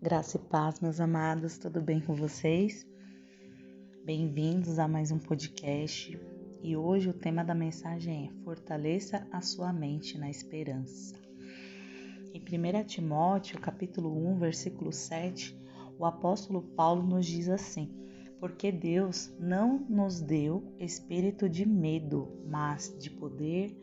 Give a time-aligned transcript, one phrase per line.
[0.00, 2.86] Graça e paz, meus amados, tudo bem com vocês?
[4.04, 6.16] Bem-vindos a mais um podcast
[6.62, 11.16] e hoje o tema da mensagem é Fortaleça a sua mente na esperança.
[12.32, 15.60] Em 1 Timóteo, capítulo 1, versículo 7,
[15.98, 17.92] o apóstolo Paulo nos diz assim:
[18.38, 23.76] Porque Deus não nos deu espírito de medo, mas de poder,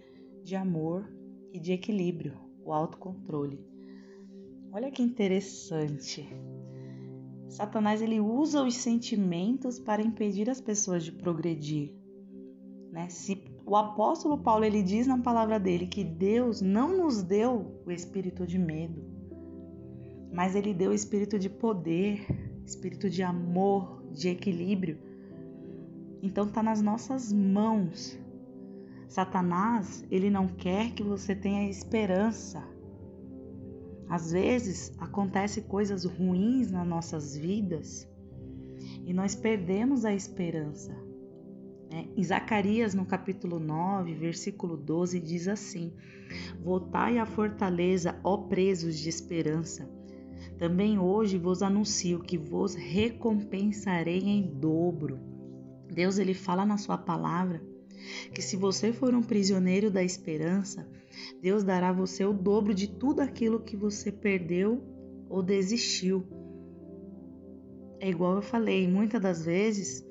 [0.46, 1.14] de amor
[1.52, 3.75] e de equilíbrio, o autocontrole.
[4.76, 6.28] Olha que interessante.
[7.48, 11.94] Satanás ele usa os sentimentos para impedir as pessoas de progredir.
[12.92, 13.08] Né?
[13.08, 17.90] Se o apóstolo Paulo ele diz na palavra dele que Deus não nos deu o
[17.90, 19.02] espírito de medo,
[20.34, 22.28] mas ele deu o espírito de poder,
[22.66, 25.00] espírito de amor, de equilíbrio.
[26.22, 28.20] Então está nas nossas mãos.
[29.08, 32.75] Satanás ele não quer que você tenha esperança
[34.10, 38.08] às vezes acontecem coisas ruins nas nossas vidas
[39.06, 40.92] e nós perdemos a esperança.
[41.92, 42.08] Né?
[42.16, 45.94] Em Zacarias, no capítulo 9, versículo 12, diz assim:
[46.64, 49.90] Voltai à fortaleza, ó presos de esperança.
[50.58, 55.20] Também hoje vos anuncio que vos recompensarei em dobro.
[55.92, 57.62] Deus ele fala na sua palavra
[58.34, 60.88] que se você for um prisioneiro da esperança,
[61.42, 64.84] Deus dará a você o dobro de tudo aquilo que você perdeu
[65.30, 66.26] ou desistiu.
[68.00, 70.06] É igual eu falei, muitas das vezes,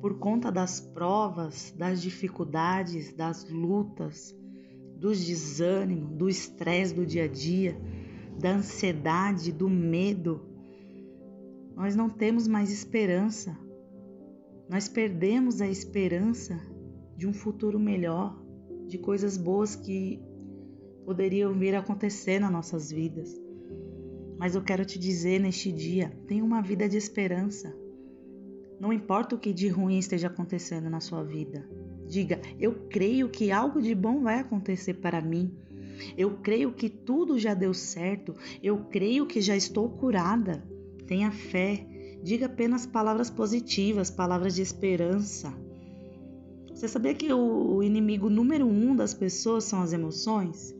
[0.00, 4.34] por conta das provas, das dificuldades, das lutas,
[4.96, 7.76] dos desânimos, do estresse do dia a dia,
[8.40, 10.48] da ansiedade, do medo,
[11.74, 13.58] nós não temos mais esperança.
[14.68, 16.58] Nós perdemos a esperança
[17.16, 18.40] de um futuro melhor,
[18.86, 20.22] de coisas boas que
[21.04, 23.34] poderiam vir a acontecer nas nossas vidas.
[24.38, 27.74] Mas eu quero te dizer neste dia: tenha uma vida de esperança.
[28.80, 31.68] Não importa o que de ruim esteja acontecendo na sua vida.
[32.06, 35.56] Diga: eu creio que algo de bom vai acontecer para mim.
[36.16, 38.34] Eu creio que tudo já deu certo.
[38.62, 40.66] Eu creio que já estou curada.
[41.06, 41.86] Tenha fé.
[42.22, 45.54] Diga apenas palavras positivas, palavras de esperança.
[46.74, 50.74] Você sabia que o inimigo número um das pessoas são as emoções?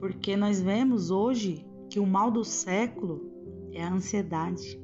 [0.00, 3.30] Porque nós vemos hoje que o mal do século
[3.72, 4.82] é a ansiedade,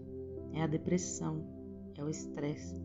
[0.52, 1.44] é a depressão,
[1.96, 2.80] é o estresse.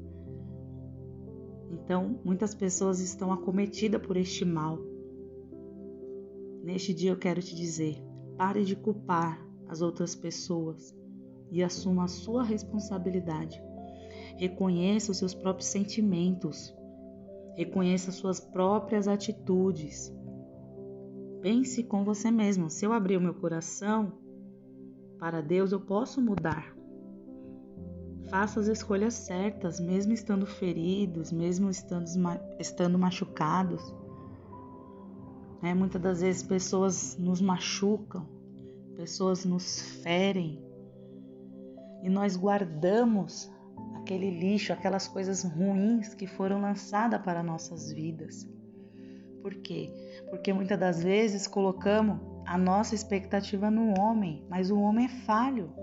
[1.69, 4.79] Então, muitas pessoas estão acometidas por este mal.
[6.63, 8.03] Neste dia eu quero te dizer:
[8.35, 10.95] pare de culpar as outras pessoas
[11.51, 13.61] e assuma a sua responsabilidade.
[14.41, 16.75] Reconheça os seus próprios sentimentos.
[17.55, 20.11] Reconheça suas próprias atitudes.
[21.43, 24.13] Pense com você mesmo: se eu abrir o meu coração
[25.19, 26.75] para Deus, eu posso mudar.
[28.31, 32.05] Faça as escolhas certas, mesmo estando feridos, mesmo estando,
[32.57, 33.93] estando machucados.
[35.61, 38.27] É, muitas das vezes pessoas nos machucam,
[38.95, 40.59] pessoas nos ferem
[42.01, 43.51] e nós guardamos
[43.95, 48.47] aquele lixo, aquelas coisas ruins que foram lançadas para nossas vidas.
[49.41, 49.91] Por quê?
[50.29, 55.73] Porque muitas das vezes colocamos a nossa expectativa no homem, mas o homem é falho.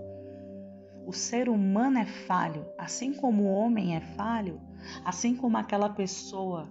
[1.05, 4.61] O ser humano é falho, assim como o homem é falho,
[5.03, 6.69] assim como aquela pessoa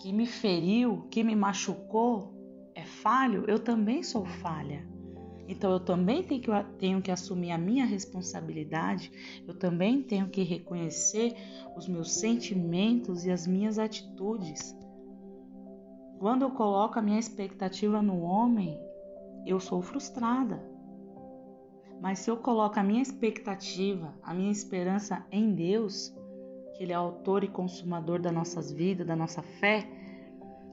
[0.00, 2.34] que me feriu, que me machucou,
[2.74, 4.89] é falho, eu também sou falha.
[5.50, 9.10] Então eu também tenho que, tenho que assumir a minha responsabilidade,
[9.48, 11.34] eu também tenho que reconhecer
[11.76, 14.76] os meus sentimentos e as minhas atitudes.
[16.20, 18.80] Quando eu coloco a minha expectativa no homem,
[19.44, 20.62] eu sou frustrada.
[22.00, 26.14] Mas se eu coloco a minha expectativa, a minha esperança em Deus,
[26.76, 29.84] que Ele é autor e consumador das nossas vidas, da nossa fé,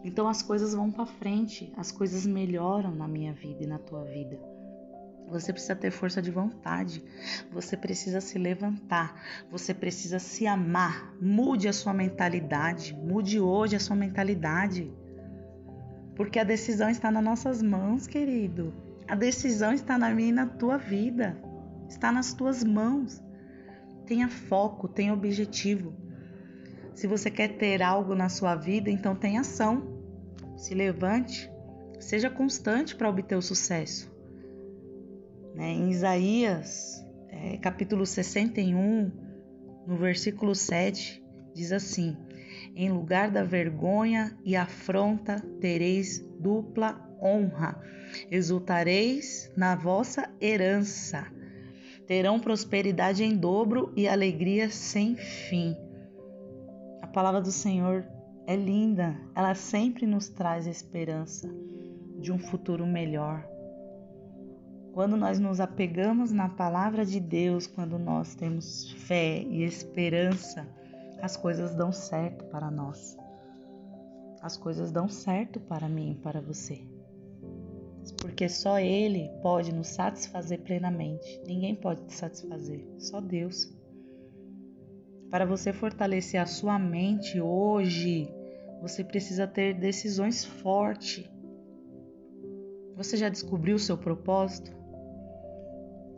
[0.04, 4.04] então as coisas vão para frente, as coisas melhoram na minha vida e na tua
[4.04, 4.57] vida.
[5.30, 7.04] Você precisa ter força de vontade.
[7.52, 9.22] Você precisa se levantar.
[9.52, 11.14] Você precisa se amar.
[11.22, 12.96] Mude a sua mentalidade.
[12.96, 14.90] Mude hoje a sua mentalidade.
[16.16, 18.74] Porque a decisão está nas nossas mãos, querido.
[19.08, 21.38] A decisão está na minha e na tua vida.
[21.90, 23.22] Está nas tuas mãos.
[24.06, 25.94] Tenha foco, tenha objetivo.
[26.96, 29.84] Se você quer ter algo na sua vida, então tenha ação.
[30.56, 31.52] Se levante.
[32.00, 34.17] Seja constante para obter o sucesso.
[35.58, 35.72] Né?
[35.72, 39.12] Em Isaías, é, capítulo 61,
[39.88, 41.24] no versículo 7,
[41.56, 42.16] diz assim:
[42.76, 47.82] Em lugar da vergonha e afronta tereis dupla honra.
[48.30, 51.26] Exultareis na vossa herança.
[52.06, 55.76] Terão prosperidade em dobro e alegria sem fim.
[57.02, 58.06] A palavra do Senhor
[58.46, 61.50] é linda, ela sempre nos traz esperança
[62.20, 63.57] de um futuro melhor.
[64.98, 70.68] Quando nós nos apegamos na palavra de Deus, quando nós temos fé e esperança,
[71.22, 73.16] as coisas dão certo para nós.
[74.42, 76.82] As coisas dão certo para mim e para você.
[78.20, 81.44] Porque só Ele pode nos satisfazer plenamente.
[81.46, 83.72] Ninguém pode te satisfazer, só Deus.
[85.30, 88.34] Para você fortalecer a sua mente hoje,
[88.82, 91.30] você precisa ter decisões fortes.
[92.96, 94.76] Você já descobriu o seu propósito?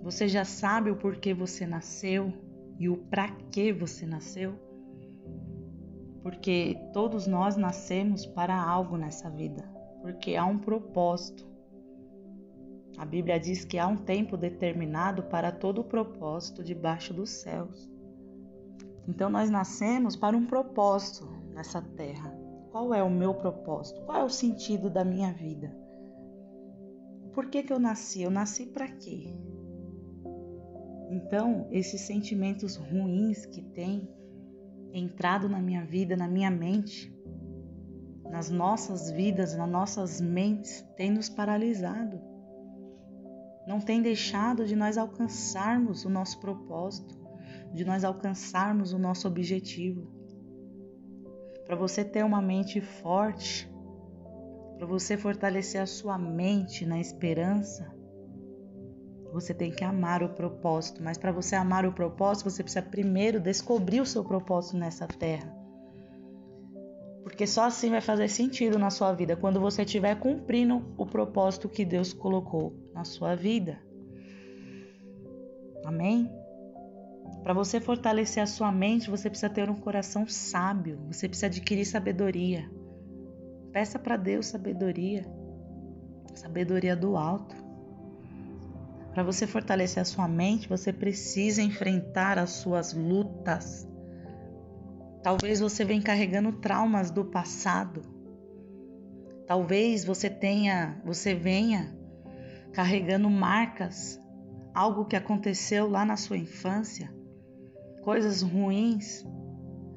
[0.01, 2.31] Você já sabe o porquê você nasceu
[2.80, 4.54] e o para que você nasceu?
[6.24, 9.63] Porque todos nós nascemos para algo nessa vida,
[10.01, 11.48] porque há um propósito.
[12.98, 17.90] A Bíblia diz que há um tempo determinado para todo o propósito debaixo dos céus.
[19.07, 22.34] Então nós nascemos para um propósito nessa terra.
[22.72, 24.02] Qual é o meu propósito?
[24.02, 25.75] Qual é o sentido da minha vida?
[27.34, 28.22] Por que, que eu nasci?
[28.22, 29.34] Eu nasci para quê?
[31.09, 34.07] Então, esses sentimentos ruins que tem
[34.94, 37.13] entrado na minha vida, na minha mente,
[38.29, 42.21] nas nossas vidas, nas nossas mentes, tem nos paralisado.
[43.67, 47.17] Não tem deixado de nós alcançarmos o nosso propósito,
[47.73, 50.19] de nós alcançarmos o nosso objetivo
[51.69, 53.71] para você ter uma mente forte,
[54.75, 57.94] para você fortalecer a sua mente na esperança,
[59.31, 61.04] você tem que amar o propósito.
[61.04, 65.56] Mas para você amar o propósito, você precisa primeiro descobrir o seu propósito nessa terra.
[67.24, 71.70] Porque só assim vai fazer sentido na sua vida, quando você estiver cumprindo o propósito
[71.70, 73.80] que Deus colocou na sua vida.
[75.86, 76.31] Amém?
[77.44, 81.86] Para você fortalecer a sua mente, você precisa ter um coração sábio, você precisa adquirir
[81.86, 82.70] sabedoria.
[83.72, 85.26] Peça para Deus sabedoria,
[86.34, 87.56] sabedoria do alto.
[89.13, 93.88] Para você fortalecer a sua mente, você precisa enfrentar as suas lutas.
[95.23, 98.01] Talvez você venha carregando traumas do passado.
[99.47, 101.97] Talvez você tenha, você venha
[102.71, 104.19] carregando marcas,
[104.73, 107.19] algo que aconteceu lá na sua infância
[108.01, 109.25] coisas ruins,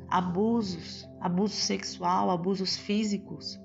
[0.09, 3.59] abusos, abuso sexual, abusos físicos.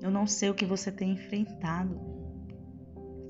[0.00, 2.00] Eu não sei o que você tem enfrentado.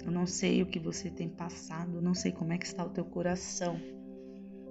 [0.05, 2.91] Eu não sei o que você tem passado, não sei como é que está o
[2.91, 3.81] teu coração.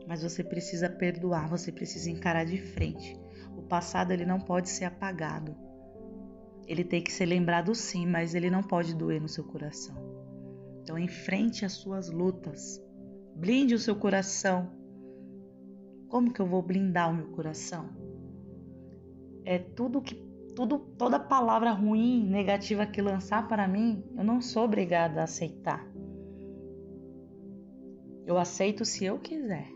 [0.07, 3.19] Mas você precisa perdoar, você precisa encarar de frente.
[3.55, 5.55] O passado ele não pode ser apagado.
[6.67, 9.95] Ele tem que ser lembrado sim, mas ele não pode doer no seu coração.
[10.81, 12.81] Então enfrente as suas lutas.
[13.35, 14.71] Blinde o seu coração.
[16.07, 17.89] Como que eu vou blindar o meu coração?
[19.45, 20.28] É tudo que
[20.59, 25.88] tudo toda palavra ruim, negativa que lançar para mim, eu não sou obrigada a aceitar.
[28.25, 29.69] Eu aceito se eu quiser.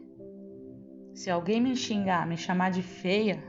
[1.14, 3.42] Se alguém me xingar, me chamar de feia,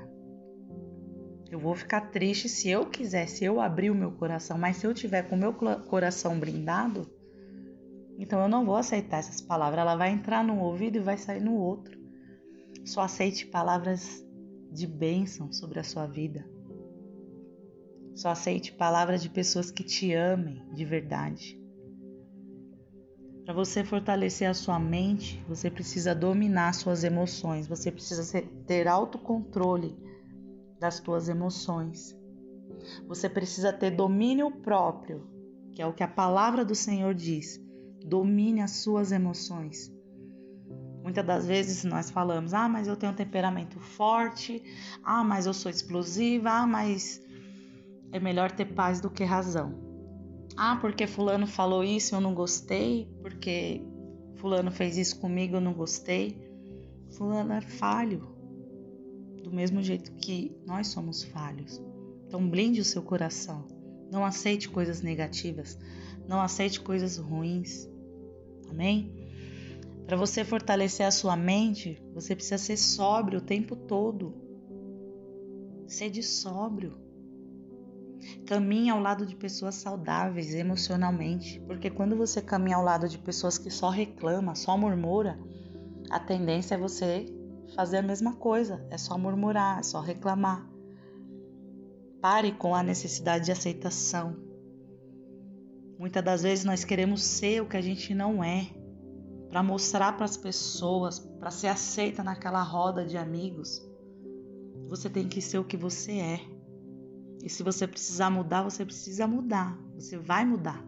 [1.50, 4.87] eu vou ficar triste se eu quiser, se eu abrir o meu coração, mas se
[4.87, 7.10] eu tiver com o meu coração blindado,
[8.16, 9.80] então eu não vou aceitar essas palavras.
[9.80, 11.99] Ela vai entrar num ouvido e vai sair no outro.
[12.85, 14.25] Só aceite palavras
[14.70, 16.53] de bênção sobre a sua vida.
[18.14, 21.61] Só aceite palavras de pessoas que te amem de verdade.
[23.44, 29.94] Para você fortalecer a sua mente, você precisa dominar suas emoções, você precisa ter autocontrole
[30.80, 32.16] das suas emoções.
[33.06, 35.28] Você precisa ter domínio próprio,
[35.73, 37.61] que é o que a palavra do Senhor diz.
[38.04, 39.92] Domine as suas emoções.
[41.02, 44.62] Muitas das vezes nós falamos: ah, mas eu tenho um temperamento forte,
[45.02, 47.21] ah, mas eu sou explosiva, ah, mas
[48.14, 49.75] é melhor ter paz do que razão.
[50.56, 53.83] Ah, porque Fulano falou isso eu não gostei, porque
[54.37, 56.38] Fulano fez isso comigo eu não gostei.
[57.11, 58.28] Fulano é falho,
[59.42, 61.83] do mesmo jeito que nós somos falhos.
[62.28, 63.66] Então blinde o seu coração.
[64.12, 65.76] Não aceite coisas negativas,
[66.28, 67.90] não aceite coisas ruins.
[68.71, 69.12] Amém?
[70.06, 74.37] Para você fortalecer a sua mente, você precisa ser sóbrio o tempo todo.
[75.88, 77.03] Sede sóbrio.
[78.47, 83.59] Caminhe ao lado de pessoas saudáveis emocionalmente, porque quando você caminha ao lado de pessoas
[83.59, 85.38] que só reclama, só murmura,
[86.11, 87.26] a tendência é você
[87.75, 90.69] fazer a mesma coisa, é só murmurar, é só reclamar.
[92.21, 94.37] Pare com a necessidade de aceitação.
[95.99, 98.69] Muitas das vezes nós queremos ser o que a gente não é,
[99.49, 103.81] para mostrar para as pessoas, para ser aceita naquela roda de amigos.
[104.88, 106.53] Você tem que ser o que você é.
[107.44, 109.78] E se você precisar mudar, você precisa mudar.
[109.94, 110.82] Você vai mudar.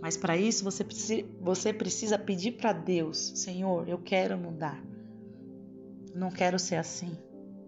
[0.00, 4.82] Mas para isso você precisa, você precisa pedir para Deus: Senhor, eu quero mudar.
[6.14, 7.16] Não quero ser assim.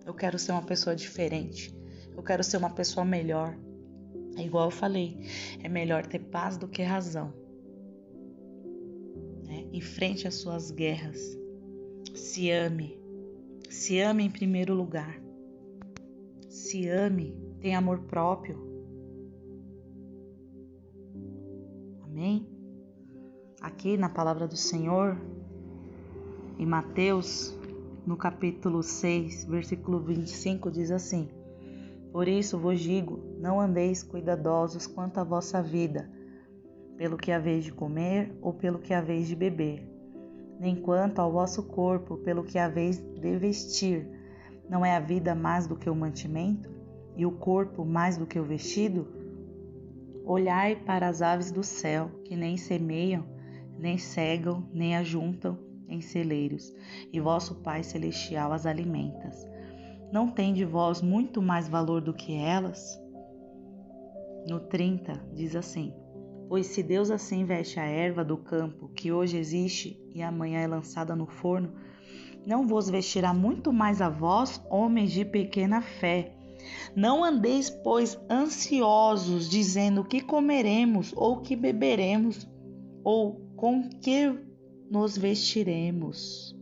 [0.06, 1.76] Eu quero ser uma pessoa diferente.
[2.16, 3.54] Eu quero ser uma pessoa melhor.
[4.36, 5.18] É igual eu falei,
[5.62, 7.32] é melhor ter paz do que razão.
[9.44, 9.66] Né?
[9.72, 11.20] Enfrente as suas guerras.
[12.14, 12.98] Se ame.
[13.68, 15.20] Se ame em primeiro lugar.
[16.48, 17.43] Se ame.
[17.64, 18.59] Tenha amor próprio.
[22.02, 22.47] Amém?
[23.59, 25.16] Aqui na palavra do Senhor,
[26.59, 27.59] em Mateus,
[28.06, 31.26] no capítulo 6, versículo 25, diz assim:
[32.12, 36.11] por isso vos digo: não andeis cuidadosos quanto à vossa vida,
[36.99, 39.88] pelo que haveis de comer ou pelo que haveis de beber,
[40.61, 44.06] nem quanto ao vosso corpo, pelo que haveis de vestir.
[44.68, 46.74] Não é a vida mais do que o mantimento,
[47.16, 49.06] e o corpo mais do que o vestido?
[50.25, 53.25] Olhai para as aves do céu, que nem semeiam,
[53.78, 56.75] nem cegam, nem ajuntam em celeiros,
[57.12, 59.54] e vosso Pai Celestial as alimentas
[60.14, 62.97] não tem de vós muito mais valor do que elas?
[64.49, 65.92] No 30 diz assim:
[66.49, 70.68] Pois se Deus assim veste a erva do campo, que hoje existe e amanhã é
[70.68, 71.73] lançada no forno,
[72.47, 76.33] não vos vestirá muito mais a vós, homens de pequena fé.
[76.94, 82.49] Não andeis, pois, ansiosos, dizendo que comeremos, ou que beberemos,
[83.02, 84.38] ou com que
[84.90, 86.54] nos vestiremos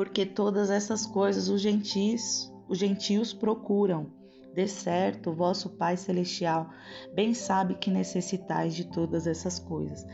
[0.00, 4.06] porque todas essas coisas os gentis, os gentios procuram.
[4.54, 6.70] De certo, vosso Pai celestial
[7.14, 10.06] bem sabe que necessitais de todas essas coisas.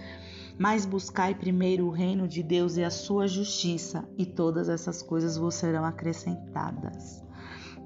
[0.59, 5.37] Mas buscai primeiro o reino de Deus e a sua justiça, e todas essas coisas
[5.37, 7.26] vos serão acrescentadas.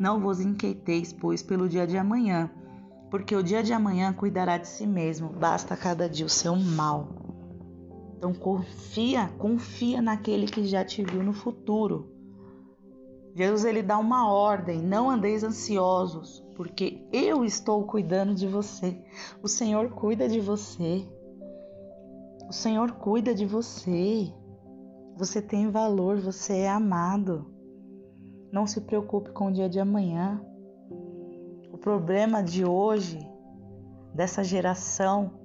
[0.00, 2.50] Não vos inquieteis, pois, pelo dia de amanhã,
[3.10, 7.10] porque o dia de amanhã cuidará de si mesmo, basta cada dia o seu mal.
[8.16, 12.10] Então confia, confia naquele que já te viu no futuro.
[13.34, 18.98] Jesus ele dá uma ordem: não andeis ansiosos, porque eu estou cuidando de você.
[19.42, 21.06] O Senhor cuida de você.
[22.48, 24.32] O Senhor cuida de você.
[25.18, 27.59] Você tem valor, você é amado.
[28.52, 30.40] Não se preocupe com o dia de amanhã.
[31.72, 33.18] O problema de hoje,
[34.12, 35.40] dessa geração,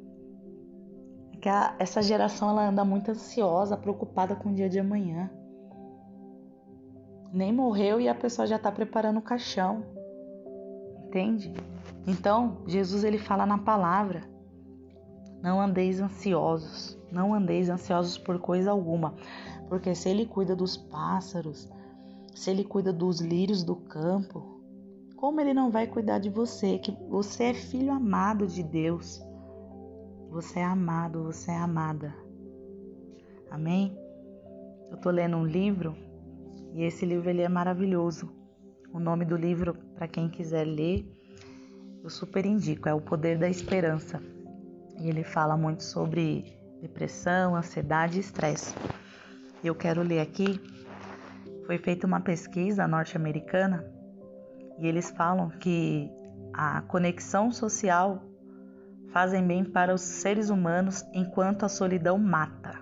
[1.39, 5.29] que a, essa geração ela anda muito ansiosa, preocupada com o dia de amanhã.
[7.31, 9.83] Nem morreu e a pessoa já está preparando o caixão.
[11.05, 11.53] Entende?
[12.07, 14.23] Então, Jesus ele fala na palavra:
[15.43, 19.13] Não andeis ansiosos, não andeis ansiosos por coisa alguma,
[19.69, 21.69] porque se ele cuida dos pássaros,
[22.35, 24.61] se ele cuida dos lírios do campo,
[25.15, 29.23] como ele não vai cuidar de você, que você é filho amado de Deus.
[30.29, 32.13] Você é amado, você é amada.
[33.49, 33.97] Amém?
[34.91, 35.95] Eu tô lendo um livro
[36.73, 38.29] e esse livro ele é maravilhoso.
[38.93, 41.09] O nome do livro, para quem quiser ler,
[42.03, 44.21] eu super indico, é O Poder da Esperança.
[44.99, 48.75] E ele fala muito sobre depressão, ansiedade e estresse.
[49.63, 50.59] Eu quero ler aqui.
[51.65, 53.85] Foi feita uma pesquisa norte-americana
[54.77, 56.11] e eles falam que
[56.53, 58.21] a conexão social
[59.11, 62.79] fazem bem para os seres humanos enquanto a solidão mata.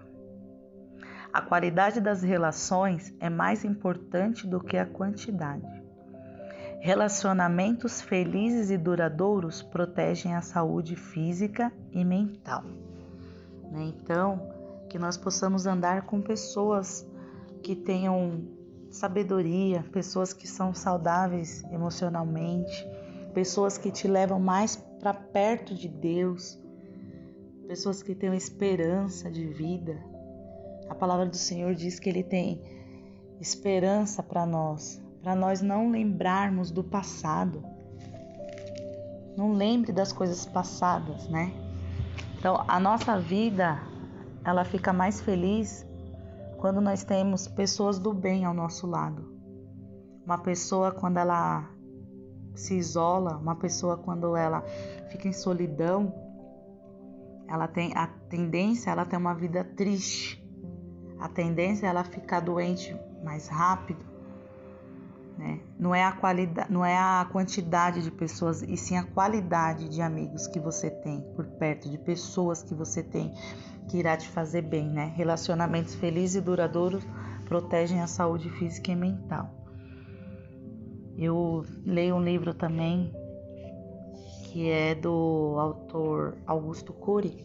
[1.32, 5.84] A qualidade das relações é mais importante do que a quantidade.
[6.80, 12.64] Relacionamentos felizes e duradouros protegem a saúde física e mental.
[13.72, 13.94] Né?
[13.96, 14.52] Então,
[14.90, 17.08] que nós possamos andar com pessoas
[17.64, 18.63] que tenham
[18.94, 22.88] sabedoria, pessoas que são saudáveis emocionalmente,
[23.34, 26.60] pessoas que te levam mais para perto de Deus,
[27.68, 29.98] pessoas que têm esperança de vida.
[30.88, 32.62] A palavra do Senhor diz que Ele tem
[33.42, 37.64] esperança para nós, para nós não lembrarmos do passado.
[39.36, 41.52] Não lembre das coisas passadas, né?
[42.38, 43.82] Então, a nossa vida,
[44.46, 45.84] ela fica mais feliz
[46.64, 49.36] quando nós temos pessoas do bem ao nosso lado.
[50.26, 51.70] Uma pessoa, quando ela
[52.56, 54.62] se isola, uma pessoa quando ela
[55.12, 56.16] fica em solidão,
[57.50, 60.42] ela tem a tendência, ela tem uma vida triste.
[61.20, 64.06] A tendência é ela ficar doente mais rápido,
[65.38, 65.60] né?
[65.78, 70.02] não é a qualidade, não é a quantidade de pessoas, e sim a qualidade de
[70.02, 73.34] amigos que você tem por perto, de pessoas que você tem
[73.88, 75.14] que irá te fazer bem, né?
[75.16, 77.06] Relacionamentos felizes e duradouros
[77.46, 79.50] protegem a saúde física e mental.
[81.18, 83.14] Eu leio um livro também
[84.46, 87.44] que é do autor Augusto Cury,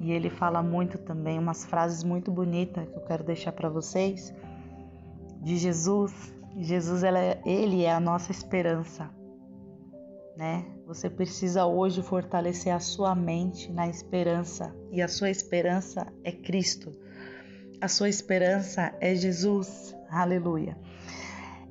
[0.00, 4.34] e ele fala muito também umas frases muito bonitas que eu quero deixar para vocês
[5.42, 6.34] de Jesus.
[6.58, 9.10] Jesus é, ele é a nossa esperança,
[10.36, 10.64] né?
[10.92, 16.92] Você precisa hoje fortalecer a sua mente na esperança e a sua esperança é Cristo.
[17.80, 19.96] A sua esperança é Jesus.
[20.10, 20.76] Aleluia.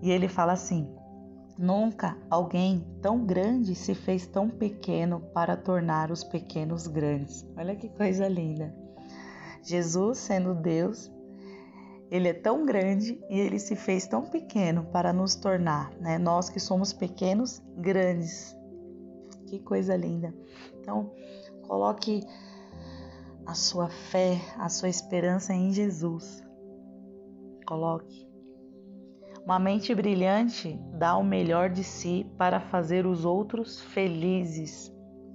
[0.01, 0.91] E ele fala assim:
[1.55, 7.47] Nunca alguém tão grande se fez tão pequeno para tornar os pequenos grandes.
[7.55, 8.73] Olha que coisa linda.
[9.61, 11.11] Jesus, sendo Deus,
[12.09, 16.17] ele é tão grande e ele se fez tão pequeno para nos tornar, né?
[16.17, 18.59] Nós que somos pequenos, grandes.
[19.51, 20.33] Que coisa linda.
[20.79, 21.11] Então,
[21.67, 22.25] coloque
[23.45, 26.41] a sua fé, a sua esperança em Jesus.
[27.67, 28.25] Coloque.
[29.43, 34.89] Uma mente brilhante dá o melhor de si para fazer os outros felizes.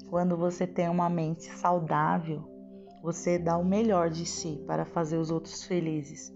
[0.08, 2.42] Quando você tem uma mente saudável,
[3.02, 6.34] você dá o melhor de si para fazer os outros felizes.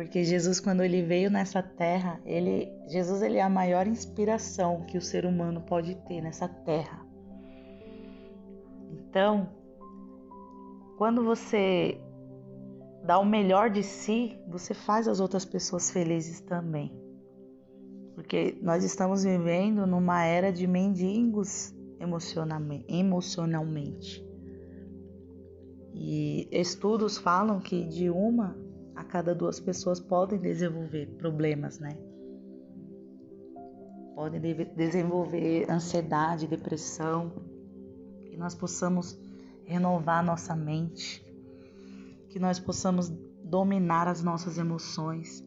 [0.00, 4.96] Porque Jesus, quando ele veio nessa terra, ele, Jesus ele é a maior inspiração que
[4.96, 7.06] o ser humano pode ter nessa terra.
[8.90, 9.50] Então,
[10.96, 12.00] quando você
[13.04, 16.98] dá o melhor de si, você faz as outras pessoas felizes também.
[18.14, 24.26] Porque nós estamos vivendo numa era de mendigos emocionalmente.
[25.92, 31.96] E estudos falam que de uma a cada duas pessoas podem desenvolver problemas, né?
[34.14, 34.40] Podem
[34.76, 37.32] desenvolver ansiedade, depressão,
[38.26, 39.18] que nós possamos
[39.64, 41.24] renovar nossa mente
[42.30, 43.08] que nós possamos
[43.44, 45.44] dominar as nossas emoções.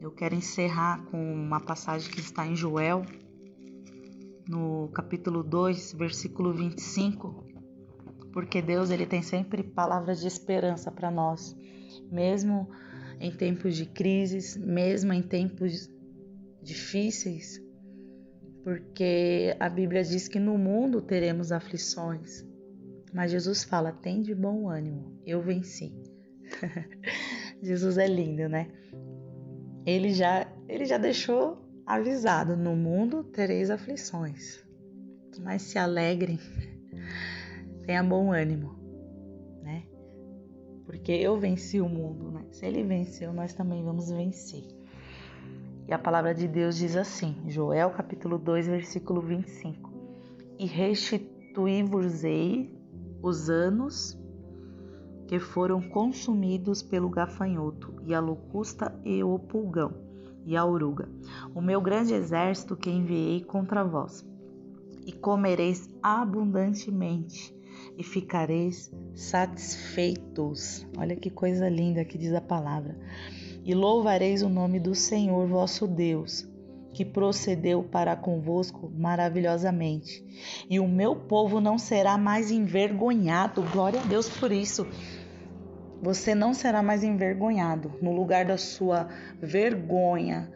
[0.00, 3.04] Eu quero encerrar com uma passagem que está em Joel,
[4.48, 7.44] no capítulo 2, versículo 25,
[8.32, 11.56] porque Deus ele tem sempre palavras de esperança para nós,
[12.10, 12.68] mesmo
[13.20, 15.90] em tempos de crises, mesmo em tempos
[16.62, 17.60] difíceis,
[18.62, 22.46] porque a Bíblia diz que no mundo teremos aflições,
[23.12, 25.92] mas Jesus fala: tem de bom ânimo, eu venci.
[27.62, 28.68] Jesus é lindo, né?
[29.84, 34.64] Ele já, ele já deixou avisado: no mundo tereis aflições,
[35.40, 36.38] mas se alegrem,
[37.84, 38.76] tenha bom ânimo,
[39.62, 39.84] né?
[40.84, 42.44] Porque eu venci o mundo, né?
[42.50, 44.64] Se ele venceu, nós também vamos vencer.
[45.86, 49.92] E a palavra de Deus diz assim, Joel capítulo 2, versículo 25:
[50.58, 52.74] E restituí-vos-ei
[53.22, 54.18] os anos
[55.26, 59.94] que foram consumidos pelo gafanhoto, e a locusta e o pulgão,
[60.44, 61.08] e a oruga,
[61.54, 64.26] o meu grande exército que enviei contra vós.
[65.06, 67.56] E comereis abundantemente,
[67.96, 70.86] e ficareis satisfeitos.
[70.96, 72.96] Olha que coisa linda que diz a palavra.
[73.64, 76.50] E louvareis o nome do Senhor vosso Deus
[76.92, 80.24] que procedeu para convosco maravilhosamente.
[80.68, 83.62] E o meu povo não será mais envergonhado.
[83.72, 84.86] Glória a Deus por isso.
[86.02, 89.08] Você não será mais envergonhado no lugar da sua
[89.40, 90.52] vergonha,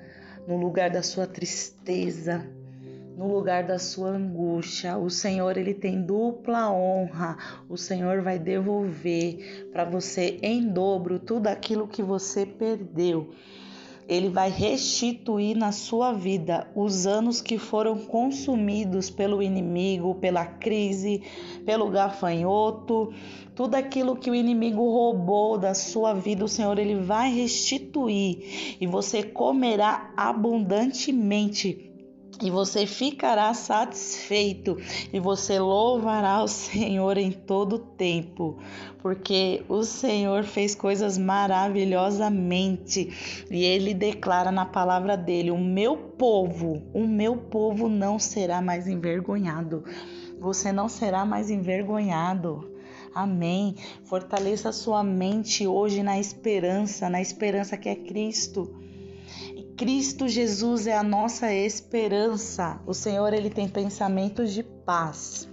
[0.47, 2.47] no lugar da sua tristeza,
[3.17, 4.99] no lugar da sua angústia.
[4.99, 7.39] O Senhor ele tem dupla honra.
[7.69, 13.31] O Senhor vai devolver para você em dobro tudo aquilo que você perdeu.
[14.07, 21.25] Ele vai restituir na sua vida os anos que foram consumidos pelo inimigo, pela crise,
[21.65, 23.13] pelo gafanhoto,
[23.53, 28.87] tudo aquilo que o inimigo roubou da sua vida, o Senhor ele vai restituir e
[28.87, 31.96] você comerá abundantemente
[32.43, 34.77] e você ficará satisfeito
[35.13, 38.59] e você louvará o Senhor em todo tempo,
[39.01, 46.83] porque o Senhor fez coisas maravilhosamente e ele declara na palavra dele: O meu povo,
[46.93, 49.85] o meu povo não será mais envergonhado.
[50.39, 52.71] Você não será mais envergonhado.
[53.15, 53.77] Amém.
[54.05, 58.86] Fortaleça sua mente hoje na esperança, na esperança que é Cristo.
[59.77, 62.81] Cristo Jesus é a nossa esperança.
[62.87, 65.47] O Senhor ele tem pensamentos de paz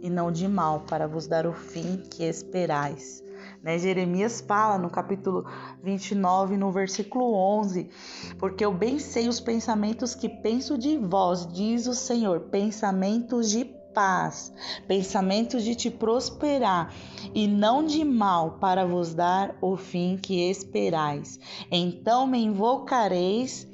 [0.00, 3.20] e não de mal para vos dar o fim que esperais.
[3.60, 3.76] Né?
[3.76, 5.44] Jeremias fala no capítulo
[5.82, 7.90] 29, no versículo 11:
[8.38, 13.64] Porque eu bem sei os pensamentos que penso de vós, diz o Senhor, pensamentos de
[13.98, 14.54] paz,
[14.86, 16.94] pensamentos de te prosperar
[17.34, 21.40] e não de mal, para vos dar o fim que esperais.
[21.68, 23.66] Então me invocareis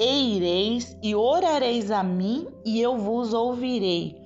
[0.00, 4.16] e ireis e orareis a mim, e eu vos ouvirei.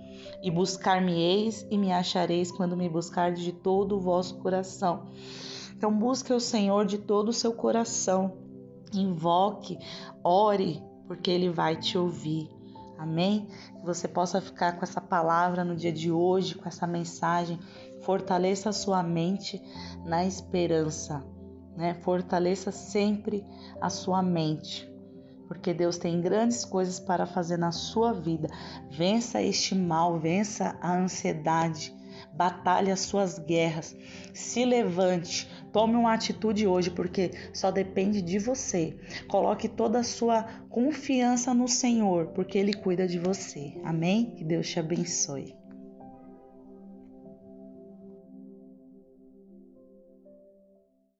[0.40, 5.08] E buscar-me-eis e me achareis quando me buscardes de todo o vosso coração.
[5.76, 8.34] Então busque o Senhor de todo o seu coração.
[8.94, 9.80] Invoque,
[10.22, 12.59] ore, porque ele vai te ouvir.
[13.00, 13.48] Amém?
[13.78, 17.58] Que você possa ficar com essa palavra no dia de hoje, com essa mensagem.
[18.02, 19.58] Fortaleça a sua mente
[20.04, 21.24] na esperança,
[21.74, 21.94] né?
[22.02, 23.42] Fortaleça sempre
[23.80, 24.86] a sua mente,
[25.48, 28.50] porque Deus tem grandes coisas para fazer na sua vida.
[28.90, 31.94] Vença este mal, vença a ansiedade,
[32.34, 33.96] batalhe as suas guerras,
[34.34, 38.96] se levante, tome uma atitude hoje, porque só depende de você.
[39.28, 43.74] Coloque toda a sua confiança no Senhor, porque Ele cuida de você.
[43.84, 44.34] Amém?
[44.36, 45.59] Que Deus te abençoe.